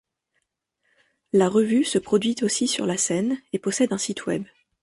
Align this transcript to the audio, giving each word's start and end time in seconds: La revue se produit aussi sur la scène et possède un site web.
La 1.31 1.47
revue 1.47 1.83
se 1.83 1.99
produit 1.99 2.35
aussi 2.41 2.67
sur 2.67 2.87
la 2.87 2.97
scène 2.97 3.37
et 3.53 3.59
possède 3.59 3.93
un 3.93 3.99
site 3.99 4.25
web. 4.25 4.45